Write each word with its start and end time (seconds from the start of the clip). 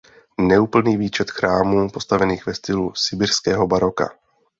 Neúplný 0.37 0.97
výčet 0.97 1.31
chrámů 1.31 1.89
postavených 1.89 2.45
ve 2.45 2.53
stylu 2.53 2.93
sibiřského 2.95 3.67
baroka. 3.67 4.09